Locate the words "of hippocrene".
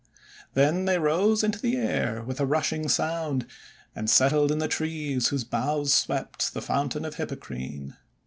7.05-7.95